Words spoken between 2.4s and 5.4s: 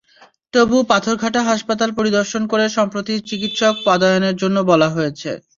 করে সম্প্রতি চিকিৎসক পদায়নের জন্য বলা হয়েছে।